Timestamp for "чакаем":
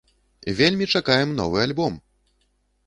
0.95-1.37